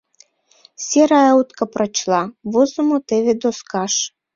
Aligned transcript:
«Серая 0.85 1.31
утка 1.39 1.63
прочла», 1.73 2.21
Возымо 2.51 2.97
теве 3.07 3.33
доскаш. 3.41 3.93